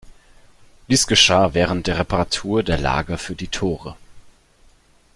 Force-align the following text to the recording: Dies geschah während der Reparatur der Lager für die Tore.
Dies 0.87 1.05
geschah 1.05 1.53
während 1.53 1.85
der 1.85 1.99
Reparatur 1.99 2.63
der 2.63 2.79
Lager 2.79 3.19
für 3.19 3.35
die 3.35 3.49
Tore. 3.49 3.95